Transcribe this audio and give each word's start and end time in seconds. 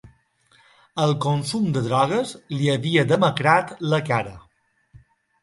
El 1.03 1.11
consum 1.25 1.67
de 1.75 1.83
drogues 1.89 2.33
li 2.55 2.73
havia 2.77 3.05
demacrat 3.13 3.77
la 3.93 4.01
cara. 4.11 4.35